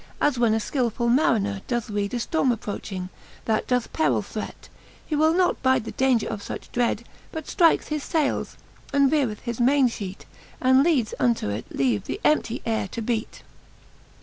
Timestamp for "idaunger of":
5.91-6.41